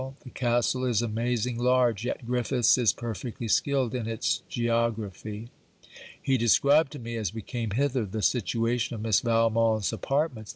The 0.23 0.31
castle 0.31 0.83
is 0.85 1.03
amazing 1.03 1.59
large, 1.59 2.05
yet 2.05 2.25
Griffiths 2.25 2.75
is 2.75 2.91
perfectly 2.91 3.47
skilled 3.47 3.93
in 3.93 4.07
its 4.07 4.41
geography. 4.49 5.51
He 6.19 6.39
described 6.39 6.91
to 6.93 6.97
me, 6.97 7.17
as 7.17 7.35
we 7.35 7.43
came 7.43 7.69
hither, 7.69 8.07
the 8.07 8.23
situation 8.23 8.95
of 8.95 9.03
Miss 9.03 9.19
Valmont's 9.19 9.93
apartments. 9.93 10.49